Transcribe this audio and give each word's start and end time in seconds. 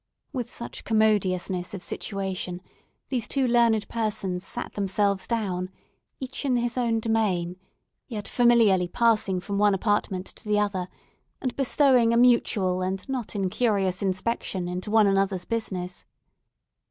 With 0.33 0.51
such 0.51 0.83
commodiousness 0.83 1.75
of 1.75 1.83
situation, 1.83 2.61
these 3.09 3.27
two 3.27 3.47
learned 3.47 3.87
persons 3.87 4.43
sat 4.43 4.73
themselves 4.73 5.27
down, 5.27 5.69
each 6.19 6.43
in 6.43 6.55
his 6.57 6.75
own 6.75 6.99
domain, 6.99 7.55
yet 8.07 8.27
familiarly 8.27 8.87
passing 8.87 9.39
from 9.39 9.59
one 9.59 9.75
apartment 9.75 10.25
to 10.25 10.49
the 10.49 10.57
other, 10.59 10.87
and 11.39 11.55
bestowing 11.55 12.13
a 12.13 12.17
mutual 12.17 12.81
and 12.81 13.07
not 13.07 13.35
incurious 13.35 14.01
inspection 14.01 14.67
into 14.67 14.89
one 14.89 15.05
another's 15.05 15.45
business. 15.45 16.03